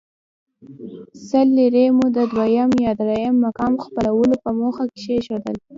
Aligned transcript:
سل 1.27 1.47
لیرې 1.57 1.85
مو 1.97 2.05
د 2.17 2.17
دویم 2.33 2.71
یا 2.85 2.91
درېیم 2.99 3.35
مقام 3.45 3.73
خپلولو 3.85 4.35
په 4.43 4.49
موخه 4.59 4.83
کېښودې. 4.97 5.53